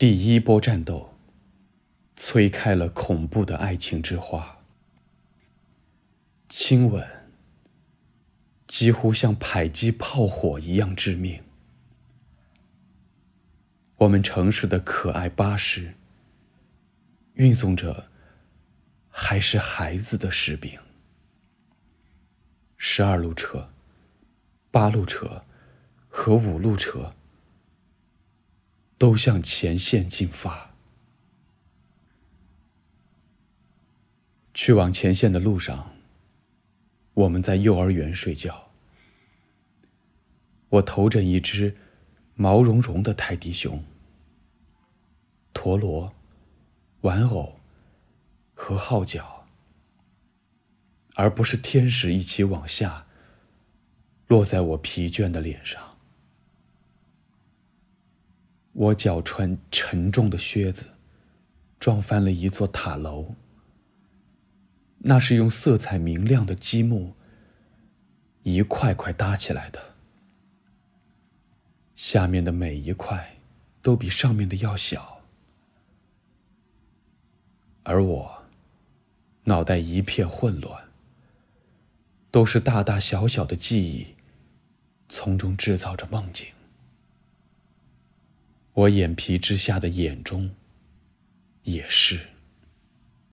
[0.00, 1.14] 第一波战斗，
[2.16, 4.62] 催开了恐怖的爱情之花。
[6.48, 7.06] 亲吻，
[8.66, 11.42] 几乎像迫击炮火一样致命。
[13.96, 15.92] 我们城市的可爱巴士，
[17.34, 18.08] 运送着
[19.10, 20.80] 还是孩子的士兵。
[22.78, 23.68] 十二路车、
[24.70, 25.44] 八路车
[26.08, 27.14] 和五路车
[29.00, 30.74] 都向前线进发。
[34.52, 35.94] 去往前线的路上，
[37.14, 38.68] 我们在幼儿园睡觉。
[40.68, 41.74] 我头枕一只
[42.34, 43.82] 毛茸茸的泰迪熊、
[45.54, 46.12] 陀螺、
[47.00, 47.58] 玩偶
[48.52, 49.46] 和号角。
[51.14, 53.06] 而不是天使一起往下
[54.26, 55.89] 落在我疲倦的脸上。
[58.80, 60.92] 我脚穿沉重的靴子，
[61.78, 63.34] 撞翻了一座塔楼。
[65.00, 67.12] 那是用色彩明亮的积木
[68.42, 69.94] 一块块搭起来的，
[71.94, 73.36] 下面的每一块
[73.82, 75.20] 都比上面的要小，
[77.82, 78.44] 而我
[79.44, 80.88] 脑袋一片混乱。
[82.30, 84.14] 都是大大小小的记忆，
[85.08, 86.46] 从中制造着梦境。
[88.80, 90.52] 我眼皮之下的眼中，
[91.64, 92.18] 也是。